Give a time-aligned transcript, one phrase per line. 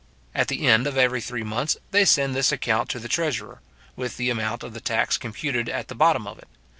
[0.33, 3.61] At the end of every three months, they send this account to the treasurer,
[3.95, 6.47] with the amount of the tax computed at the bottom of it.